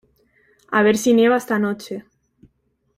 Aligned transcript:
A 0.71 0.81
ver 0.81 0.97
si 0.97 1.13
nieva 1.13 1.37
esta 1.37 1.59
noche. 1.59 2.03